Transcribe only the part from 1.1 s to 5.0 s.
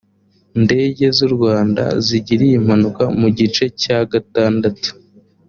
z u rwanda zigiriye impanuka mu gice cya gatandatu